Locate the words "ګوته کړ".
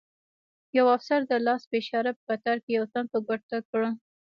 3.27-3.81